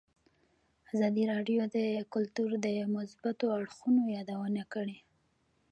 ازادي 0.93 1.23
راډیو 1.33 1.61
د 1.75 1.77
کلتور 2.13 2.49
د 2.65 2.67
مثبتو 2.95 3.45
اړخونو 3.57 4.01
یادونه 4.17 4.63
کړې. 4.73 4.97